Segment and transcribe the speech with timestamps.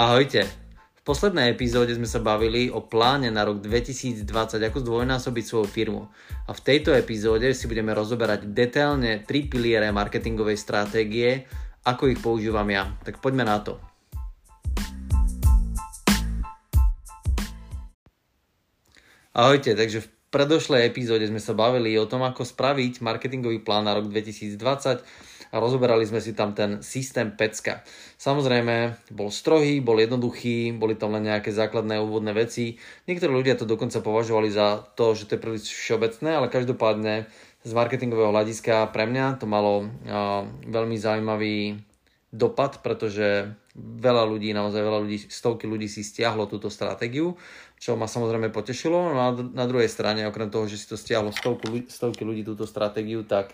[0.00, 0.48] Ahojte.
[0.96, 4.24] V poslednej epizóde sme sa bavili o pláne na rok 2020,
[4.56, 6.08] ako zdvojnásobiť svoju firmu.
[6.48, 11.44] A v tejto epizóde si budeme rozoberať detailne tri piliere marketingovej stratégie,
[11.84, 12.96] ako ich používam ja.
[13.04, 13.76] Tak poďme na to.
[19.36, 23.92] Ahojte, takže v predošlej epizóde sme sa bavili o tom, ako spraviť marketingový plán na
[24.00, 27.82] rok 2020 a rozoberali sme si tam ten systém Pecka.
[28.16, 32.78] Samozrejme, bol strohý, bol jednoduchý, boli tam len nejaké základné úvodné veci.
[33.10, 37.26] Niektorí ľudia to dokonca považovali za to, že to je príliš všeobecné, ale každopádne
[37.60, 41.82] z marketingového hľadiska pre mňa to malo uh, veľmi zaujímavý
[42.30, 47.34] dopad, pretože veľa ľudí, naozaj veľa ľudí, stovky ľudí si stiahlo túto stratégiu,
[47.74, 48.98] čo ma samozrejme potešilo.
[49.12, 52.70] No a na druhej strane, okrem toho, že si to stiahlo stovky, stovky ľudí túto
[52.70, 53.50] stratégiu, tak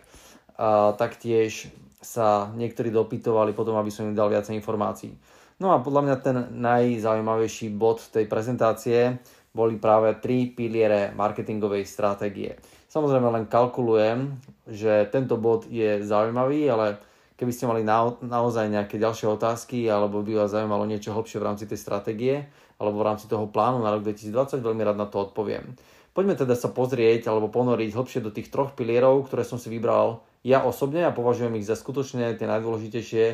[0.57, 1.69] a taktiež
[2.01, 5.13] sa niektorí dopytovali potom, aby som im dal viacej informácií.
[5.57, 9.17] No a podľa mňa ten najzaujímavejší bod tej prezentácie
[9.57, 12.61] boli práve tri piliere marketingovej stratégie.
[12.93, 14.37] Samozrejme len kalkulujem,
[14.69, 17.01] že tento bod je zaujímavý, ale
[17.41, 21.47] keby ste mali na, naozaj nejaké ďalšie otázky alebo by vás zaujímalo niečo hlbšie v
[21.49, 22.45] rámci tej stratégie
[22.77, 25.73] alebo v rámci toho plánu na rok 2020, veľmi rád na to odpoviem.
[26.13, 30.25] Poďme teda sa pozrieť alebo ponoriť hlbšie do tých troch pilierov, ktoré som si vybral
[30.47, 33.25] ja osobne ja považujem ich za skutočne tie najdôležitejšie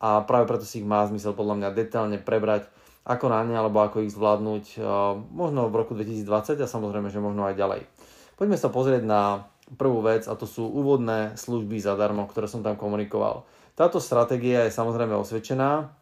[0.00, 2.72] a práve preto si ich má zmysel podľa mňa detailne prebrať
[3.04, 4.80] ako na ne alebo ako ich zvládnuť
[5.28, 7.80] možno v roku 2020 a samozrejme, že možno aj ďalej.
[8.40, 9.44] Poďme sa pozrieť na
[9.76, 13.44] prvú vec a to sú úvodné služby zadarmo, ktoré som tam komunikoval.
[13.76, 15.92] Táto stratégia je samozrejme osvedčená.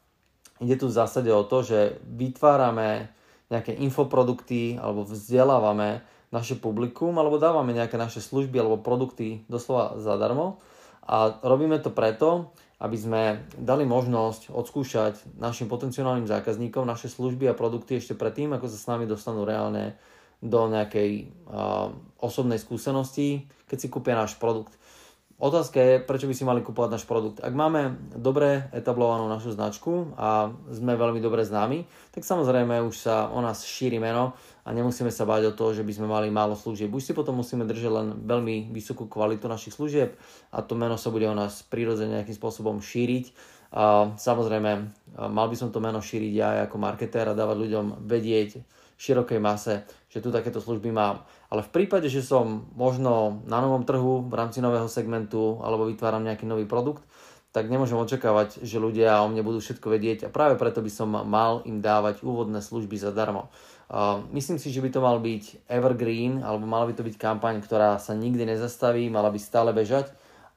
[0.62, 3.10] Ide tu v zásade o to, že vytvárame
[3.50, 10.58] nejaké infoprodukty alebo vzdelávame naše publikum alebo dávame nejaké naše služby alebo produkty doslova zadarmo
[11.04, 13.22] a robíme to preto, aby sme
[13.54, 18.88] dali možnosť odskúšať našim potenciálnym zákazníkom naše služby a produkty ešte predtým, ako sa s
[18.90, 19.94] nami dostanú reálne
[20.42, 24.74] do nejakej uh, osobnej skúsenosti, keď si kúpia náš produkt.
[25.42, 27.42] Otázka je, prečo by si mali kupovať náš produkt.
[27.42, 31.82] Ak máme dobre etablovanú našu značku a sme veľmi dobre známi,
[32.14, 35.82] tak samozrejme už sa o nás šíri meno a nemusíme sa báť o to, že
[35.82, 36.90] by sme mali málo služieb.
[36.94, 40.14] Už si potom musíme držať len veľmi vysokú kvalitu našich služieb
[40.54, 43.34] a to meno sa bude o nás prirodzene nejakým spôsobom šíriť.
[43.72, 44.70] A samozrejme,
[45.32, 48.60] mal by som to meno šíriť ja ako marketér a dávať ľuďom vedieť,
[49.02, 51.26] širokej mase, že tu takéto služby mám.
[51.50, 56.22] Ale v prípade, že som možno na novom trhu v rámci nového segmentu alebo vytváram
[56.22, 57.02] nejaký nový produkt,
[57.52, 61.12] tak nemôžem očakávať, že ľudia o mne budú všetko vedieť a práve preto by som
[61.12, 63.52] mal im dávať úvodné služby zadarmo.
[63.92, 67.60] Uh, myslím si, že by to mal byť evergreen, alebo mala by to byť kampaň,
[67.60, 70.08] ktorá sa nikdy nezastaví, mala by stále bežať.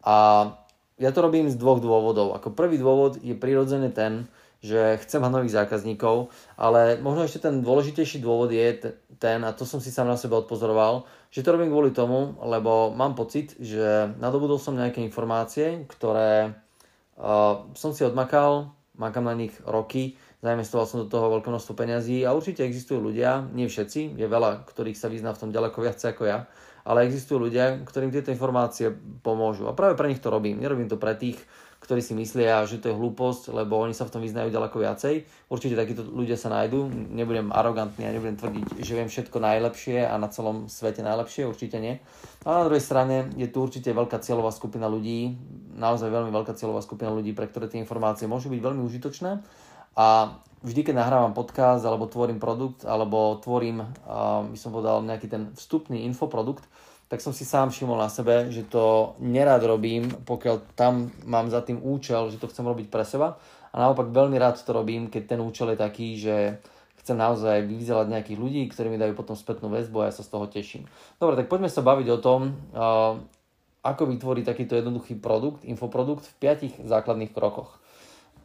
[0.07, 0.47] A
[0.95, 2.31] ja to robím z dvoch dôvodov.
[2.39, 4.31] Ako prvý dôvod je prirodzene ten,
[4.63, 9.67] že chcem mať nových zákazníkov, ale možno ešte ten dôležitejší dôvod je ten, a to
[9.67, 14.15] som si sám na sebe odpozoroval, že to robím kvôli tomu, lebo mám pocit, že
[14.15, 16.55] nadobudol som nejaké informácie, ktoré
[17.19, 22.21] uh, som si odmakal, makám na nich roky, zainvestoval som do toho veľké množstvo peňazí
[22.21, 25.97] a určite existujú ľudia, nie všetci, je veľa, ktorých sa vyzná v tom ďaleko viac
[25.97, 26.45] ako ja,
[26.85, 28.93] ale existujú ľudia, ktorým tieto informácie
[29.25, 29.65] pomôžu.
[29.65, 30.61] A práve pre nich to robím.
[30.61, 31.41] Nerobím to pre tých,
[31.81, 35.25] ktorí si myslia, že to je hlúposť, lebo oni sa v tom vyznajú ďaleko viacej.
[35.49, 36.89] Určite takíto ľudia sa nájdú.
[37.13, 41.77] Nebudem arogantný a nebudem tvrdiť, že viem všetko najlepšie a na celom svete najlepšie, určite
[41.81, 41.97] nie.
[42.45, 45.37] A na druhej strane je tu určite veľká cieľová skupina ľudí,
[45.77, 49.31] naozaj veľmi veľká cieľová skupina ľudí, pre ktoré tie informácie môžu byť veľmi užitočné.
[49.95, 53.83] A vždy, keď nahrávam podcast, alebo tvorím produkt, alebo tvorím,
[54.51, 56.67] by som povedal, nejaký ten vstupný infoprodukt,
[57.05, 61.61] tak som si sám všimol na sebe, že to nerad robím, pokiaľ tam mám za
[61.61, 63.37] tým účel, že to chcem robiť pre seba.
[63.71, 66.57] A naopak veľmi rád to robím, keď ten účel je taký, že
[67.05, 70.33] chcem naozaj vyvzdelať nejakých ľudí, ktorí mi dajú potom spätnú väzbu a ja sa z
[70.33, 70.89] toho teším.
[71.21, 72.57] Dobre, tak poďme sa baviť o tom,
[73.85, 77.77] ako vytvoriť takýto jednoduchý produkt, infoprodukt v piatich základných krokoch.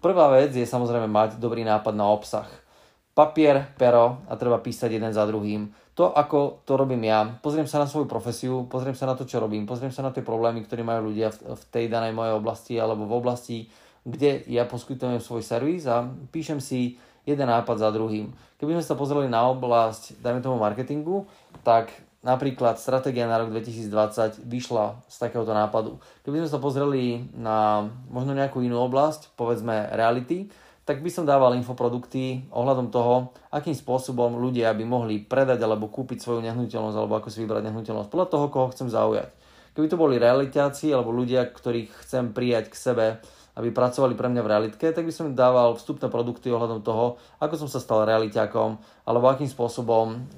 [0.00, 2.48] Prvá vec je samozrejme mať dobrý nápad na obsah.
[3.12, 5.68] Papier, pero a treba písať jeden za druhým
[6.00, 9.36] to, ako to robím ja, pozriem sa na svoju profesiu, pozriem sa na to, čo
[9.36, 13.04] robím, pozriem sa na tie problémy, ktoré majú ľudia v, tej danej mojej oblasti alebo
[13.04, 13.68] v oblasti,
[14.08, 16.96] kde ja poskytujem svoj servis a píšem si
[17.28, 18.32] jeden nápad za druhým.
[18.56, 21.28] Keby sme sa pozreli na oblasť, dajme tomu marketingu,
[21.60, 25.96] tak napríklad stratégia na rok 2020 vyšla z takéhoto nápadu.
[26.24, 30.52] Keby sme sa pozreli na možno nejakú inú oblasť, povedzme reality,
[30.84, 36.18] tak by som dával infoprodukty ohľadom toho, akým spôsobom ľudia by mohli predať alebo kúpiť
[36.18, 39.30] svoju nehnuteľnosť alebo ako si vybrať nehnuteľnosť podľa toho, koho chcem zaujať.
[39.70, 43.06] Keby to boli realitáci alebo ľudia, ktorých chcem prijať k sebe
[43.60, 47.20] aby pracovali pre mňa v realitke, tak by som im dával vstupné produkty ohľadom toho,
[47.36, 50.32] ako som sa stal realiťakom, alebo akým spôsobom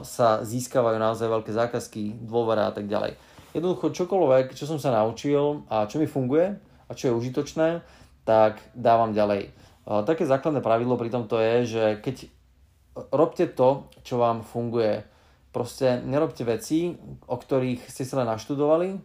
[0.00, 3.20] sa získavajú naozaj veľké zákazky, dôvera a tak ďalej.
[3.52, 6.56] Jednoducho čokoľvek, čo som sa naučil a čo mi funguje
[6.88, 7.84] a čo je užitočné,
[8.24, 9.52] tak dávam ďalej.
[10.08, 12.16] Také základné pravidlo pri tomto je, že keď
[13.12, 15.04] robte to, čo vám funguje,
[15.52, 16.96] Proste nerobte veci,
[17.28, 18.96] o ktorých ste sa len naštudovali,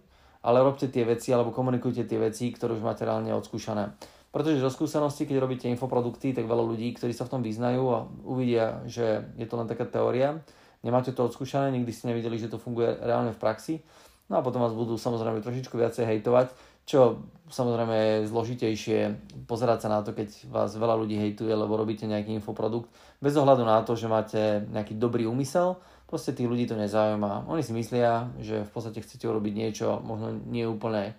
[0.48, 3.92] ale robte tie veci alebo komunikujte tie veci, ktoré už máte reálne odskúšané.
[4.32, 8.08] Pretože zo skúsenosti, keď robíte infoprodukty, tak veľa ľudí, ktorí sa v tom vyznajú a
[8.24, 10.40] uvidia, že je to len taká teória,
[10.88, 13.84] nemáte to odskúšané, nikdy ste nevideli, že to funguje reálne v praxi,
[14.32, 16.48] no a potom vás budú samozrejme trošičku viacej hejtovať,
[16.88, 17.20] čo
[17.52, 19.00] samozrejme je zložitejšie
[19.44, 22.88] pozerať sa na to, keď vás veľa ľudí hejtuje, lebo robíte nejaký infoprodukt,
[23.20, 25.76] bez ohľadu na to, že máte nejaký dobrý úmysel,
[26.08, 27.52] Proste tých ľudí to nezaujíma.
[27.52, 31.12] Oni si myslia, že v podstate chcete urobiť niečo, možno nie úplne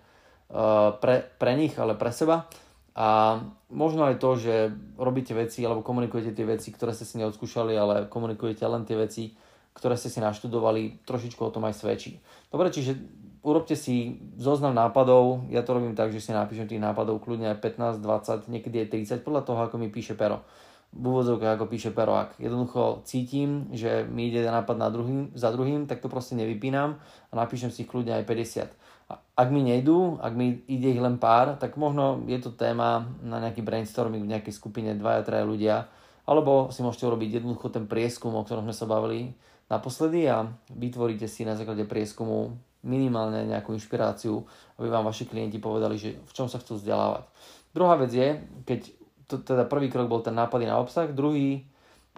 [0.49, 2.49] uh, pre, pre nich, ale pre seba.
[2.97, 3.37] A
[3.69, 7.95] možno aj to, že robíte veci alebo komunikujete tie veci, ktoré ste si neodskúšali, ale
[8.09, 9.37] komunikujete len tie veci,
[9.77, 12.17] ktoré ste si naštudovali, trošičku o tom aj svedčí.
[12.49, 12.97] Dobre, čiže
[13.45, 17.63] urobte si zoznam nápadov, ja to robím tak, že si napíšem tých nápadov kľudne aj
[17.63, 20.43] 15, 20, niekedy aj 30, podľa toho, ako mi píše pero
[20.89, 25.53] v úvodzovkách, ako píše Pero, ak jednoducho cítim, že mi ide nápad na druhým, za
[25.53, 26.97] druhým, tak to proste nevypínam
[27.29, 29.13] a napíšem si kľudne aj 50.
[29.13, 33.05] A ak mi nejdú, ak mi ide ich len pár, tak možno je to téma
[33.21, 35.89] na nejaký brainstorming v nejakej skupine 2-3 ľudia,
[36.29, 39.33] alebo si môžete urobiť jednoducho ten prieskum, o ktorom sme sa bavili
[39.69, 44.41] naposledy a vytvoríte si na základe prieskumu minimálne nejakú inšpiráciu,
[44.81, 47.27] aby vám vaši klienti povedali, že v čom sa chcú vzdelávať.
[47.69, 48.29] Druhá vec je,
[48.65, 48.98] keď
[49.37, 51.69] teda prvý krok bol ten nápady na obsah, druhý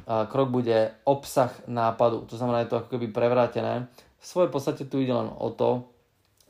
[0.05, 3.91] krok bude obsah nápadu, to znamená, je to ako keby prevrátené.
[4.21, 5.91] V svojej podstate tu ide len o to,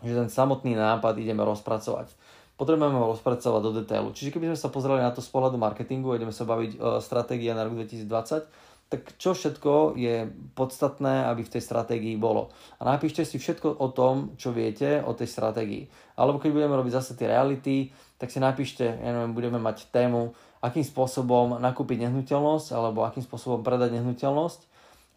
[0.06, 2.13] že ten samotný nápad ideme rozpracovať.
[2.60, 4.13] Potrebujeme ho rozpracovať do detailu.
[4.13, 7.58] Čiže keby sme sa pozreli na to z pohľadu marketingu, ideme sa baviť o stratégia
[7.58, 8.46] na rok 2020,
[8.91, 12.51] tak čo všetko je podstatné, aby v tej stratégii bolo.
[12.75, 15.88] A napíšte si všetko o tom, čo viete o tej stratégii.
[16.19, 17.88] Alebo keď budeme robiť zase tie reality,
[18.19, 23.65] tak si napíšte, ja neviem, budeme mať tému akým spôsobom nakúpiť nehnuteľnosť alebo akým spôsobom
[23.65, 24.69] predať nehnuteľnosť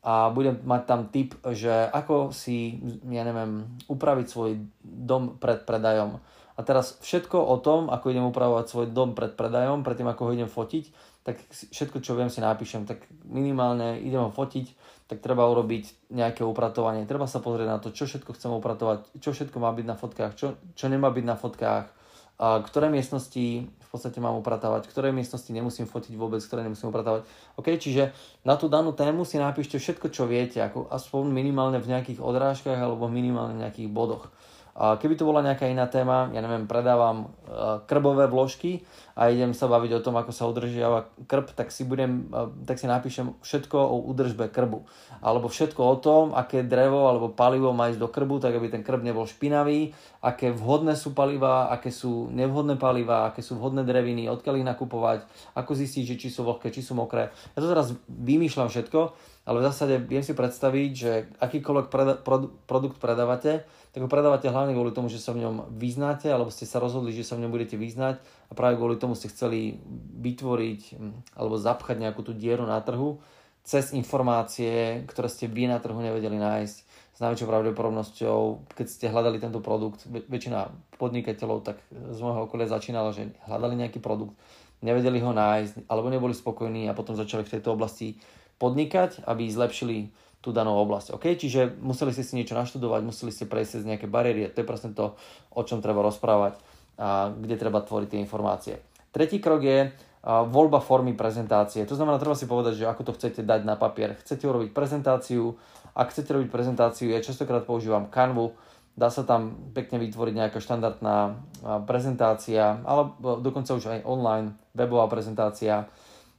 [0.05, 4.51] a budem mať tam tip, že ako si, ja neviem, upraviť svoj
[4.85, 6.21] dom pred predajom.
[6.55, 10.35] A teraz všetko o tom, ako idem upravovať svoj dom pred predajom, predtým ako ho
[10.37, 10.85] idem fotiť,
[11.25, 12.85] tak všetko, čo viem, si napíšem.
[12.85, 14.67] Tak minimálne idem ho fotiť,
[15.09, 17.09] tak treba urobiť nejaké upratovanie.
[17.09, 20.33] Treba sa pozrieť na to, čo všetko chcem upratovať, čo všetko má byť na fotkách,
[20.37, 21.87] čo, čo nemá byť na fotkách,
[22.35, 27.23] a ktoré miestnosti podstate mám upratávať, ktoré miestnosti nemusím fotiť vôbec, ktoré nemusím upratávať.
[27.55, 28.11] OK, čiže
[28.43, 32.75] na tú danú tému si napíšte všetko, čo viete, ako aspoň minimálne v nejakých odrážkach
[32.75, 34.35] alebo minimálne v nejakých bodoch.
[34.75, 38.83] Keby to bola nejaká iná téma, ja neviem, predávam uh, krbové vložky
[39.15, 42.83] a idem sa baviť o tom, ako sa udržiava krb, tak si, budem, uh, tak
[42.83, 44.83] si napíšem všetko o údržbe krbu.
[45.23, 48.83] Alebo všetko o tom, aké drevo alebo palivo má ísť do krbu, tak aby ten
[48.83, 54.27] krb nebol špinavý, aké vhodné sú paliva, aké sú nevhodné paliva, aké sú vhodné dreviny,
[54.27, 55.23] odkiaľ ich nakupovať,
[55.55, 57.31] ako zistiť, či sú vlhké, či sú mokré.
[57.55, 59.01] Ja to teraz vymýšľam všetko,
[59.45, 64.49] ale v zásade viem si predstaviť, že akýkoľvek preda- produ- produkt predávate, tak ho predávate
[64.49, 67.47] hlavne kvôli tomu, že sa v ňom vyznáte, alebo ste sa rozhodli, že sa v
[67.47, 69.79] ňom budete vyznať a práve kvôli tomu ste chceli
[70.19, 73.21] vytvoriť hm, alebo zapchať nejakú tú dieru na trhu
[73.65, 76.77] cez informácie, ktoré ste vy na trhu nevedeli nájsť
[77.15, 78.39] s najväčšou pravdepodobnosťou,
[78.75, 80.67] keď ste hľadali tento produkt, väčšina
[80.99, 84.35] podnikateľov tak z môjho okolia začínala, že hľadali nejaký produkt,
[84.83, 88.19] nevedeli ho nájsť, alebo neboli spokojní a potom začali v tejto oblasti
[88.59, 90.13] podnikať, aby zlepšili
[90.45, 91.17] tú danú oblasť.
[91.17, 91.41] Okay?
[91.41, 94.53] Čiže museli ste si niečo naštudovať, museli ste prejsť cez nejaké bariéry.
[94.53, 95.17] To je presne to,
[95.57, 96.61] o čom treba rozprávať
[96.95, 98.75] a kde treba tvoriť tie informácie.
[99.11, 101.83] Tretí krok je a, voľba formy prezentácie.
[101.89, 104.15] To znamená, treba si povedať, že ako to chcete dať na papier.
[104.21, 105.59] Chcete urobiť prezentáciu,
[105.95, 108.55] ak chcete robiť prezentáciu, ja častokrát používam Canvu,
[108.95, 111.39] dá sa tam pekne vytvoriť nejaká štandardná
[111.87, 115.91] prezentácia, alebo dokonca už aj online webová prezentácia.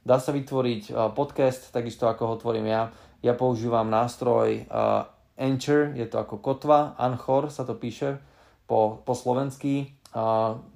[0.06, 2.94] Dá sa vytvoriť podcast, takisto ako ho tvorím ja
[3.26, 8.16] ja používam nástroj uh, Anchor, je to ako kotva, Anchor sa to píše
[8.64, 9.92] po, po slovensky.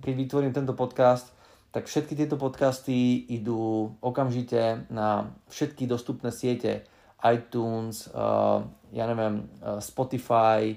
[0.04, 1.32] Keď vytvorím tento podcast,
[1.72, 6.84] tak všetky tieto podcasty idú okamžite na všetky dostupné siete
[7.24, 8.60] iTunes, uh,
[8.92, 9.48] ja neviem,
[9.80, 10.76] Spotify,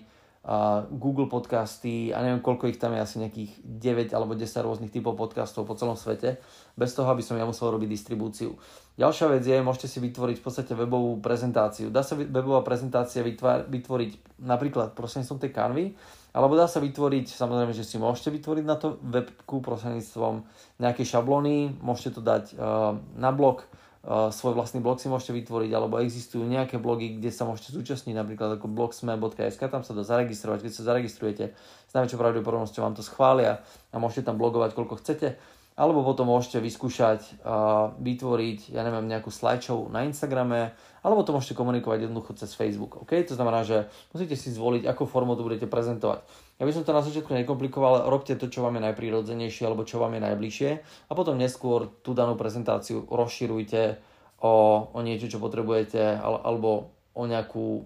[0.91, 5.15] Google podcasty a neviem koľko ich tam je, asi nejakých 9 alebo 10 rôznych typov
[5.15, 6.35] podcastov po celom svete,
[6.75, 8.51] bez toho, aby som ja musel robiť distribúciu.
[8.99, 11.87] Ďalšia vec je, môžete si vytvoriť v podstate webovú prezentáciu.
[11.87, 15.85] Dá sa webová prezentácia vytvoriť napríklad prostredníctvom tej kanvy,
[16.33, 20.41] Alebo dá sa vytvoriť, samozrejme, že si môžete vytvoriť na to webku prostredníctvom
[20.81, 23.61] nejaké šablóny, môžete to dať uh, na blog,
[24.03, 28.59] svoj vlastný blog si môžete vytvoriť, alebo existujú nejaké blogy, kde sa môžete zúčastniť, napríklad
[28.59, 31.55] ako blogsme.sk, tam sa dá zaregistrovať, keď sa zaregistrujete,
[31.87, 35.39] s najväčšou pravdepodobnosťou vám to schvália a môžete tam blogovať koľko chcete
[35.73, 40.69] alebo potom môžete vyskúšať uh, vytvoriť, ja neviem, nejakú slideshow na Instagrame,
[41.01, 43.01] alebo to môžete komunikovať jednoducho cez Facebook.
[43.03, 43.25] Okay?
[43.25, 46.23] To znamená, že musíte si zvoliť, akú formu to budete prezentovať.
[46.61, 49.97] Ja by som to na začiatku nekomplikoval, robte to, čo vám je najprirodzenejšie alebo čo
[49.97, 50.69] vám je najbližšie
[51.09, 53.97] a potom neskôr tú danú prezentáciu rozširujte
[54.45, 54.53] o,
[54.93, 57.83] o niečo, čo potrebujete alebo o, nejakú,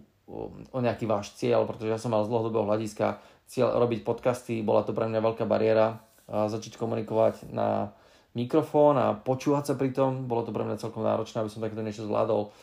[0.76, 4.84] o nejaký váš cieľ, pretože ja som mal z dlhodobého hľadiska cieľ robiť podcasty, bola
[4.84, 7.96] to pre mňa veľká bariéra, začať komunikovať na
[8.36, 10.30] mikrofón a počúvať sa pri tom.
[10.30, 12.54] Bolo to pre mňa celkom náročné, aby som takéto niečo zvládol.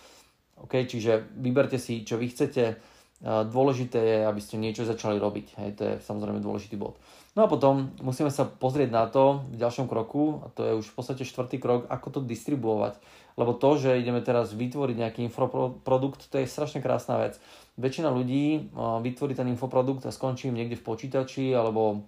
[0.63, 2.79] OK, čiže vyberte si, čo vy chcete.
[3.25, 5.47] Dôležité je, aby ste niečo začali robiť.
[5.59, 7.01] Hej, to je samozrejme dôležitý bod.
[7.35, 10.87] No a potom musíme sa pozrieť na to v ďalšom kroku, a to je už
[10.87, 12.95] v podstate štvrtý krok, ako to distribuovať.
[13.35, 17.43] Lebo to, že ideme teraz vytvoriť nejaký infoprodukt, to je strašne krásna vec.
[17.75, 22.07] Väčšina ľudí vytvorí ten infoprodukt a skončí im niekde v počítači alebo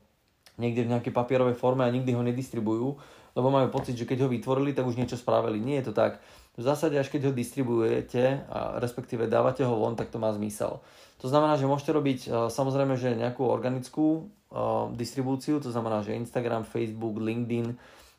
[0.57, 2.97] niekde v nejakej papierovej forme a nikdy ho nedistribujú,
[3.37, 5.61] lebo majú pocit, že keď ho vytvorili, tak už niečo spravili.
[5.61, 6.21] Nie je to tak.
[6.57, 10.81] V zásade, až keď ho distribuujete, a respektíve dávate ho von, tak to má zmysel.
[11.21, 16.17] To znamená, že môžete robiť e, samozrejme, že nejakú organickú uh, distribúciu, to znamená, že
[16.17, 17.77] Instagram, Facebook, LinkedIn,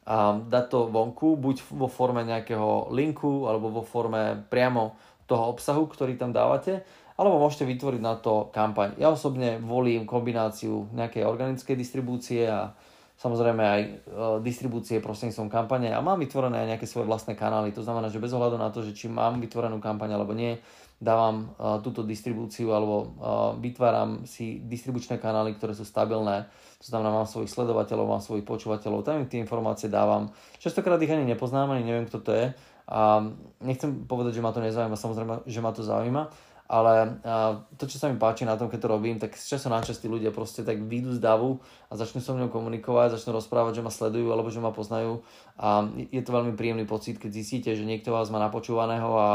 [0.07, 4.95] a dať to vonku, buď vo forme nejakého linku, alebo vo forme priamo
[5.27, 8.93] toho obsahu, ktorý tam dávate, alebo môžete vytvoriť na to kampaň.
[9.01, 12.77] Ja osobne volím kombináciu nejakej organickej distribúcie a
[13.17, 13.89] samozrejme aj e,
[14.45, 17.73] distribúcie prostredníctvom kampane a mám vytvorené aj nejaké svoje vlastné kanály.
[17.73, 20.61] To znamená, že bez ohľadu na to, že či mám vytvorenú kampaň alebo nie,
[20.97, 23.05] dávam uh, túto distribúciu alebo uh,
[23.61, 26.49] vytváram si distribučné kanály, ktoré sú stabilné.
[26.81, 30.33] To znamená, mám svojich sledovateľov, mám svojich počúvateľov, tam im tie informácie dávam.
[30.57, 32.45] Častokrát ich ani nepoznám, ani neviem, kto to je.
[32.87, 33.29] A
[33.61, 36.23] nechcem povedať, že ma to nezaujíma, samozrejme, že ma to zaujíma,
[36.67, 37.23] ale
[37.79, 40.03] to, čo sa mi páči na tom, keď to robím, tak z času na čas
[40.03, 43.85] tí ľudia proste tak výjdu z davu a začnú so mnou komunikovať, začnú rozprávať, že
[43.87, 45.23] ma sledujú alebo že ma poznajú
[45.55, 49.27] a je to veľmi príjemný pocit, keď zistíte, že niekto vás má napočúvaného a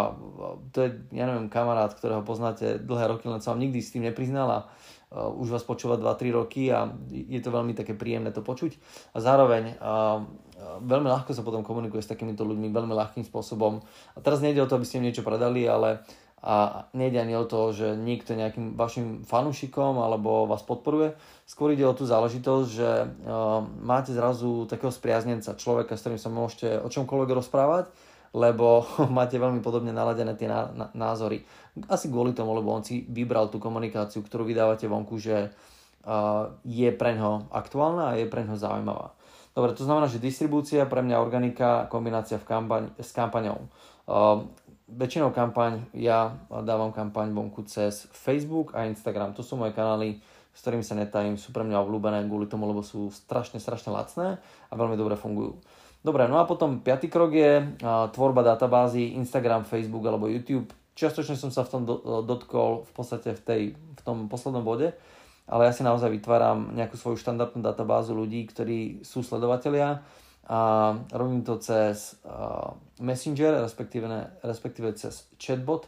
[0.77, 4.05] to je, ja neviem, kamarát, ktorého poznáte dlhé roky, len sa vám nikdy s tým
[4.05, 4.61] nepriznal a
[5.12, 8.77] už vás počúva 2-3 roky a je to veľmi také príjemné to počuť
[9.12, 9.77] a zároveň
[10.62, 13.83] veľmi ľahko sa potom komunikuje s takýmito ľuďmi, veľmi ľahkým spôsobom.
[14.15, 16.07] A teraz nejde o to, aby ste im niečo predali, ale
[16.43, 21.15] a nejde ani o to, že niekto nejakým vašim fanúšikom alebo vás podporuje.
[21.47, 26.35] Skôr ide o tú záležitosť, že uh, máte zrazu takého spriaznenca, človeka, s ktorým sa
[26.35, 27.85] môžete o čomkoľvek rozprávať,
[28.35, 28.83] lebo
[29.19, 31.47] máte veľmi podobne naladené tie ná, ná, názory.
[31.87, 36.91] Asi kvôli tomu, lebo on si vybral tú komunikáciu, ktorú vydávate vonku, že uh, je
[36.91, 39.15] pre ňo aktuálna a je pre ňo zaujímavá.
[39.55, 43.71] Dobre, to znamená, že distribúcia pre mňa organika, kombinácia v kampaň, s kampaňou.
[44.11, 44.49] Uh,
[44.97, 49.33] väčšinou kampaň, ja dávam kampaň vonku cez Facebook a Instagram.
[49.35, 50.21] To sú moje kanály,
[50.53, 54.37] s ktorými sa netajím, sú pre mňa obľúbené kvôli tomu, lebo sú strašne, strašne lacné
[54.69, 55.57] a veľmi dobre fungujú.
[56.03, 57.63] Dobre, no a potom piatý krok je
[58.13, 60.69] tvorba databázy Instagram, Facebook alebo YouTube.
[60.93, 61.83] Čiastočne som sa v tom
[62.27, 64.93] dotkol v podstate v, tej, v tom poslednom bode,
[65.47, 70.05] ale ja si naozaj vytváram nejakú svoju štandardnú databázu ľudí, ktorí sú sledovatelia
[70.49, 72.19] a robím to cez
[72.99, 74.07] Messenger, respektíve,
[74.43, 75.87] respektíve cez chatbot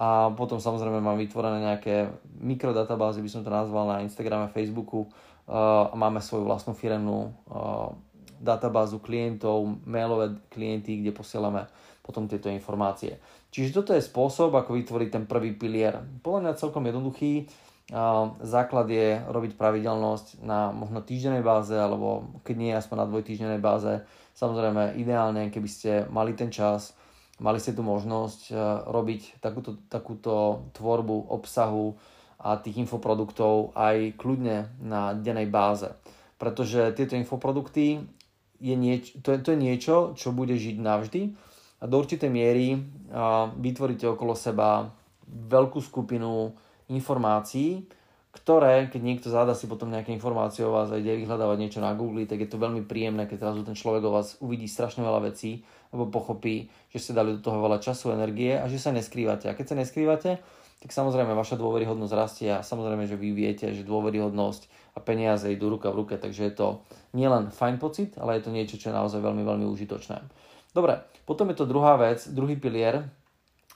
[0.00, 2.08] a potom samozrejme mám vytvorené nejaké
[2.40, 5.12] mikrodatabázy, by som to nazval na Instagrame, Facebooku
[5.92, 7.36] máme svoju vlastnú firemnú
[8.40, 11.68] databázu klientov, mailové klienty, kde posielame
[12.00, 13.20] potom tieto informácie.
[13.52, 16.00] Čiže toto je spôsob, ako vytvoriť ten prvý pilier.
[16.24, 17.44] Podľa mňa celkom jednoduchý,
[18.46, 24.06] Základ je robiť pravidelnosť na možno týždennej báze, alebo keď nie aspoň na dvojtýždennej báze.
[24.38, 26.94] Samozrejme, ideálne, keby ste mali ten čas,
[27.42, 28.54] mali ste tu možnosť e,
[28.88, 30.34] robiť takúto, takúto
[30.78, 31.98] tvorbu obsahu
[32.38, 35.90] a tých infoproduktov aj kľudne na dennej báze.
[36.38, 38.06] Pretože tieto infoprodukty
[38.62, 41.22] je nieč- to, je, to je niečo, čo bude žiť navždy
[41.80, 42.76] a do určitej miery
[43.56, 44.92] vytvoríte okolo seba
[45.24, 46.52] veľkú skupinu
[46.90, 47.86] informácií,
[48.30, 51.90] ktoré, keď niekto záda si potom nejaké informácie o vás a ide vyhľadávať niečo na
[51.98, 55.34] Google, tak je to veľmi príjemné, keď zrazu ten človek o vás uvidí strašne veľa
[55.34, 59.50] vecí, alebo pochopí, že ste dali do toho veľa času, energie a že sa neskrývate.
[59.50, 60.30] A keď sa neskrývate,
[60.80, 65.66] tak samozrejme vaša dôveryhodnosť rastie a samozrejme, že vy viete, že dôveryhodnosť a peniaze idú
[65.66, 66.68] ruka v ruke, takže je to
[67.12, 70.22] nielen fajn pocit, ale je to niečo, čo je naozaj veľmi, veľmi užitočné.
[70.70, 73.10] Dobre, potom je to druhá vec, druhý pilier,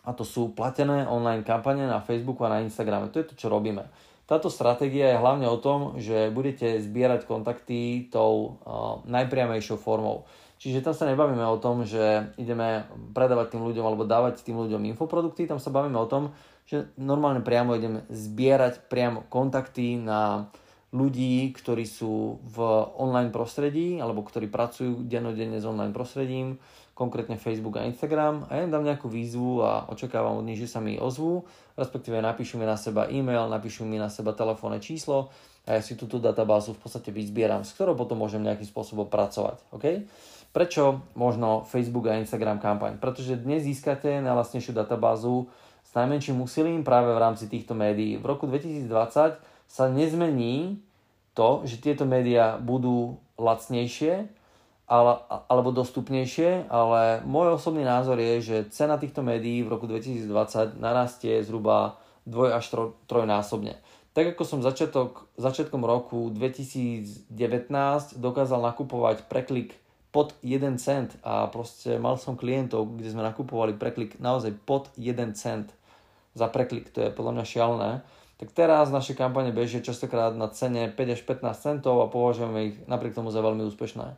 [0.05, 3.09] a to sú platené online kampane na Facebooku a na Instagrame.
[3.09, 3.89] To je to, čo robíme.
[4.25, 10.25] Táto stratégia je hlavne o tom, že budete zbierať kontakty tou uh, najpriamejšou formou.
[10.57, 14.81] Čiže tam sa nebavíme o tom, že ideme predávať tým ľuďom alebo dávať tým ľuďom
[14.97, 16.33] infoprodukty, tam sa bavíme o tom,
[16.65, 20.49] že normálne priamo ideme zbierať priamo kontakty na
[20.95, 22.57] ľudí, ktorí sú v
[22.97, 26.57] online prostredí alebo ktorí pracujú dennodenne s online prostredím,
[26.95, 30.71] konkrétne Facebook a Instagram a ja im dám nejakú výzvu a očakávam od nich, že
[30.71, 31.43] sa mi ozvú,
[31.75, 35.35] respektíve napíšu mi na seba e-mail, napíšu mi na seba telefónne číslo
[35.67, 39.59] a ja si túto databázu v podstate vyzbieram, s ktorou potom môžem nejakým spôsobom pracovať.
[39.75, 40.07] Okay?
[40.55, 43.03] Prečo možno Facebook a Instagram kampaň?
[43.03, 45.51] Pretože dnes získate najlastnejšiu databázu
[45.83, 48.23] s najmenším úsilím práve v rámci týchto médií.
[48.23, 50.79] V roku 2020 sa nezmení
[51.35, 54.31] to, že tieto médiá budú lacnejšie,
[54.85, 55.17] ale,
[55.49, 61.41] alebo dostupnejšie, ale môj osobný názor je, že cena týchto médií v roku 2020 narastie
[61.41, 61.97] zhruba
[62.29, 63.81] dvoj až troj, trojnásobne.
[64.15, 67.35] Tak ako som začiatok, začiatkom roku 2019
[68.21, 69.75] dokázal nakupovať preklik
[70.15, 75.35] pod 1 cent a proste mal som klientov, kde sme nakupovali preklik naozaj pod 1
[75.35, 75.75] cent
[76.39, 77.91] za preklik, to je podľa mňa šialné,
[78.39, 82.77] tak teraz naše kampane bežia častokrát na cene 5 až 15 centov a považujeme ich
[82.87, 84.15] napriek tomu za veľmi úspešné.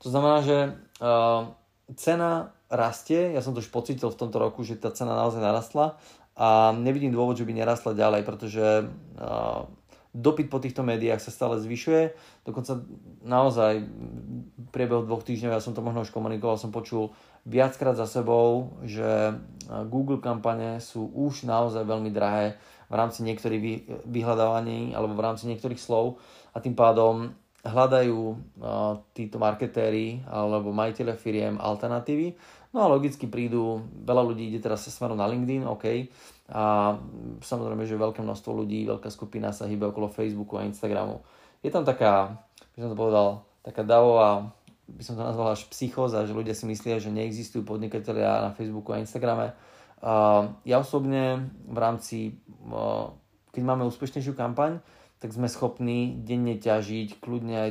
[0.00, 0.56] To znamená, že
[1.00, 1.52] uh,
[1.96, 6.00] cena rastie, ja som to už pocitil v tomto roku, že tá cena naozaj narastla.
[6.40, 9.68] A nevidím dôvod, že by nerastla ďalej, pretože uh,
[10.16, 12.82] dopyt po týchto médiách sa stále zvyšuje, dokonca
[13.22, 17.14] naozaj v priebehu dvoch týždňov, ja som to možno už komunikoval, som počul
[17.46, 19.38] viackrát za sebou, že
[19.86, 22.58] Google kampane sú už naozaj veľmi drahé
[22.90, 23.62] v rámci niektorých
[24.02, 26.18] vyhľadávaní alebo v rámci niektorých slov.
[26.50, 27.30] A tým pádom
[27.60, 32.32] hľadajú uh, títo marketéri alebo majiteľe firiem alternatívy.
[32.70, 36.06] No a logicky prídu, veľa ľudí ide teraz sa smerom na LinkedIn, OK.
[36.54, 36.94] A
[37.42, 41.20] samozrejme, že veľké množstvo ľudí, veľká skupina sa hýbe okolo Facebooku a Instagramu.
[41.60, 42.38] Je tam taká,
[42.74, 44.54] by som to povedal, taká davová,
[44.86, 48.94] by som to nazval až psychóza, že ľudia si myslia, že neexistujú podnikatelia na Facebooku
[48.94, 49.54] a Instagrame.
[50.00, 53.12] Uh, ja osobne v rámci, uh,
[53.52, 54.80] keď máme úspešnejšiu kampaň,
[55.20, 57.70] tak sme schopní denne ťažiť kľudne aj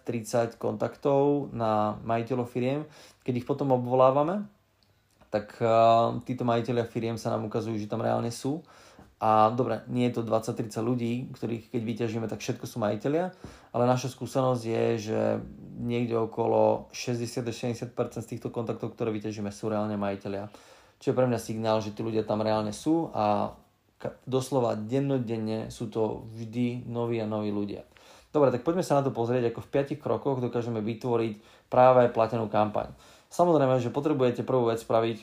[0.00, 2.88] 20-30 kontaktov na majiteľov firiem.
[3.20, 4.48] Keď ich potom obvolávame,
[5.28, 8.64] tak uh, títo majiteľia firiem sa nám ukazujú, že tam reálne sú.
[9.20, 13.28] A dobre, nie je to 20-30 ľudí, ktorých keď vyťažíme, tak všetko sú majiteľia,
[13.76, 15.20] ale naša skúsenosť je, že
[15.76, 20.48] niekde okolo 60-70% z týchto kontaktov, ktoré vyťažíme, sú reálne majiteľia.
[20.96, 23.52] Čo je pre mňa signál, že tí ľudia tam reálne sú a
[24.24, 27.84] doslova dennodenne sú to vždy noví a noví ľudia.
[28.30, 32.46] Dobre, tak poďme sa na to pozrieť, ako v 5 krokoch dokážeme vytvoriť práve platenú
[32.46, 32.94] kampaň.
[33.30, 35.22] Samozrejme, že potrebujete prvú vec spraviť,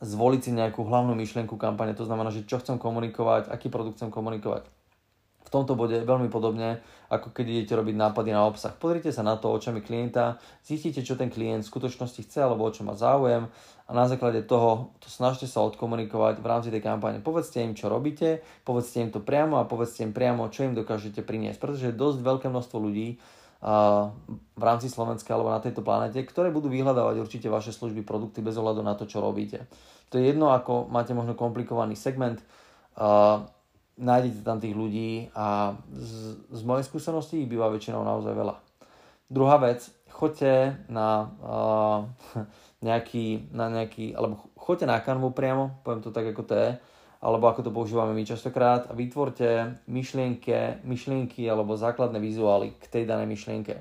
[0.00, 4.08] zvoliť si nejakú hlavnú myšlienku kampane, to znamená, že čo chcem komunikovať, aký produkt chcem
[4.08, 4.64] komunikovať
[5.50, 6.80] tomto bode veľmi podobne,
[7.12, 8.72] ako keď idete robiť nápady na obsah.
[8.72, 12.72] Pozrite sa na to očami klienta, zistíte, čo ten klient v skutočnosti chce alebo o
[12.72, 13.48] čo má záujem
[13.84, 17.20] a na základe toho to snažte sa odkomunikovať v rámci tej kampane.
[17.20, 21.20] Povedzte im, čo robíte, povedzte im to priamo a povedzte im priamo, čo im dokážete
[21.20, 23.20] priniesť, pretože je dosť veľké množstvo ľudí,
[23.64, 28.60] v rámci Slovenska alebo na tejto planete, ktoré budú vyhľadávať určite vaše služby, produkty bez
[28.60, 29.64] ohľadu na to, čo robíte.
[30.12, 32.44] To je jedno, ako máte možno komplikovaný segment,
[33.94, 38.54] nájdete tam tých ľudí a z, z mojej skúsenosti ich býva väčšinou naozaj veľa.
[39.30, 41.98] Druhá vec, choďte na uh,
[42.86, 46.70] nejaký, na nejaký, alebo choďte na kanvu priamo, poviem to tak, ako to je,
[47.24, 53.04] alebo ako to používame my častokrát a vytvorte myšlienke, myšlienky alebo základné vizuály k tej
[53.08, 53.80] danej myšlienke.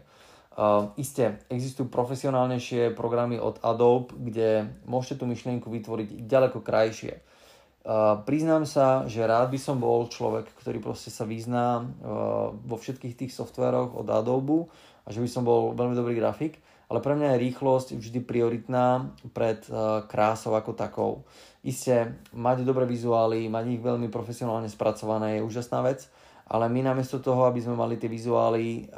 [0.53, 7.32] Uh, isté, existujú profesionálnejšie programy od Adobe, kde môžete tú myšlienku vytvoriť ďaleko krajšie
[7.83, 12.79] Uh, priznám sa, že rád by som bol človek, ktorý proste sa vyzná uh, vo
[12.79, 14.71] všetkých tých softveroch od Adobe
[15.03, 19.11] a že by som bol veľmi dobrý grafik, ale pre mňa je rýchlosť vždy prioritná
[19.35, 21.27] pred uh, krásou ako takou.
[21.59, 26.07] Isté, mať dobré vizuály, mať ich veľmi profesionálne spracované je úžasná vec,
[26.47, 28.91] ale my namiesto toho, aby sme mali tie vizuály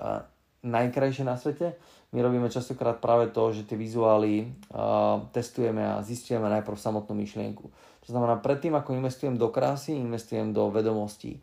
[0.66, 1.78] najkrajšie na svete,
[2.10, 4.50] my robíme častokrát práve to, že tie vizuály
[5.30, 7.70] testujeme a zistujeme najprv samotnú myšlienku.
[8.06, 11.42] To znamená, predtým ako investujem do krásy, investujem do vedomostí.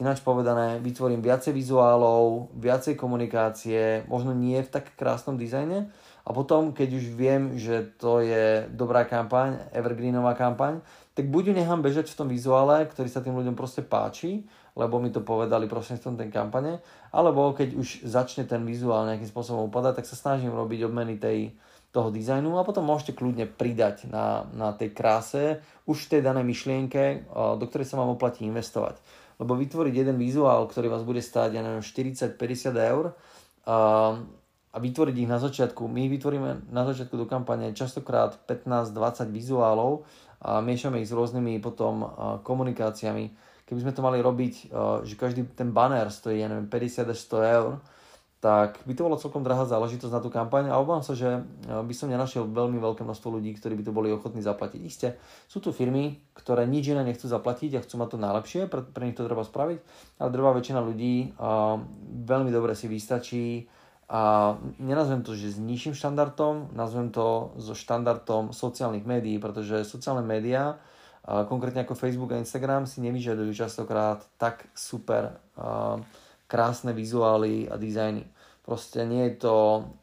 [0.00, 5.92] Ináč povedané, vytvorím viacej vizuálov, viacej komunikácie, možno nie v tak krásnom dizajne.
[6.24, 10.80] A potom, keď už viem, že to je dobrá kampaň, evergreenová kampaň,
[11.12, 14.96] tak buď ju nechám bežať v tom vizuále, ktorý sa tým ľuďom proste páči, lebo
[15.04, 16.72] mi to povedali prostredníctvom tej kampane,
[17.12, 21.52] alebo keď už začne ten vizuál nejakým spôsobom upadať, tak sa snažím robiť obmeny tej,
[21.90, 25.58] toho dizajnu a potom môžete kľudne pridať na, na tej kráse
[25.90, 29.02] už tej danej myšlienke, do ktorej sa vám oplatí investovať.
[29.42, 32.36] lebo vytvoriť jeden vizuál, ktorý vás bude stáť, ja neviem, 40-50
[32.76, 33.16] eur
[33.66, 33.76] a,
[34.70, 40.06] a vytvoriť ich na začiatku, my vytvoríme na začiatku do kampane častokrát 15-20 vizuálov
[40.44, 42.06] a miešame ich s rôznymi potom
[42.46, 43.34] komunikáciami.
[43.66, 47.56] Keby sme to mali robiť, že každý ten banner stojí, ja neviem, 50 až 100
[47.58, 47.72] eur,
[48.40, 51.40] tak by to bolo celkom drahá záležitosť na tú kampaň a obávam sa, že e,
[51.68, 54.80] by som nenašiel veľmi veľké množstvo ľudí, ktorí by to boli ochotní zaplatiť.
[54.80, 58.80] Isté, sú tu firmy, ktoré nič iné nechcú zaplatiť a chcú mať to najlepšie, pre,
[58.80, 59.78] pre nich to treba spraviť,
[60.24, 61.76] ale drvá väčšina ľudí a,
[62.24, 63.68] veľmi dobre si vystačí
[64.08, 70.24] a nenazvem to, že s nižším štandardom, nazvem to so štandardom sociálnych médií, pretože sociálne
[70.24, 70.80] médiá,
[71.20, 76.00] a konkrétne ako Facebook a Instagram, si nevyžadujú častokrát tak super a,
[76.50, 78.26] krásne vizuály a dizajny.
[78.66, 79.54] Proste nie je to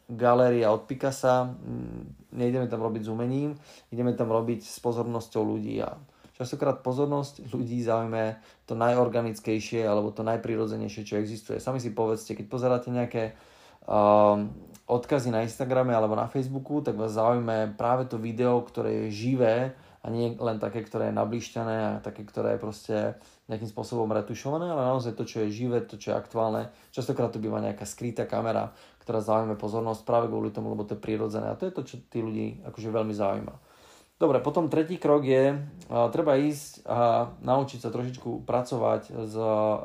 [0.07, 3.59] galéria od Picasa, mm, nejdeme tam robiť s umením,
[3.91, 5.99] ideme tam robiť s pozornosťou ľudí a
[6.39, 11.59] častokrát pozornosť ľudí zaujme to najorganickejšie alebo to najprirodzenejšie, čo existuje.
[11.59, 13.33] Sami si povedzte, keď pozeráte nejaké
[13.89, 14.45] uh,
[14.87, 19.75] odkazy na Instagrame alebo na Facebooku, tak vás zaujme práve to video, ktoré je živé
[20.01, 22.97] a nie len také, ktoré je nablišťané a také, ktoré je proste
[23.47, 26.67] nejakým spôsobom retušované, ale naozaj to, čo je živé, to, čo je aktuálne.
[26.91, 31.03] Častokrát to býva nejaká skrytá kamera, ktorá zaujíma pozornosť práve kvôli tomu, lebo to je
[31.03, 31.47] prirodzené.
[31.51, 33.55] A to je to, čo tí ľudí akože veľmi zaujíma.
[34.17, 39.35] Dobre, potom tretí krok je, uh, treba ísť a naučiť sa trošičku pracovať s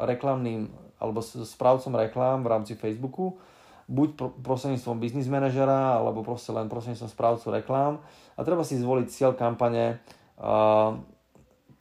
[0.09, 0.73] reklamným
[1.03, 3.37] alebo s správcom reklám v rámci Facebooku,
[3.91, 7.99] buď prostredníctvom business manažera, alebo proste len prostredníctvom správcu reklám.
[8.39, 9.99] A treba si zvoliť cieľ kampane,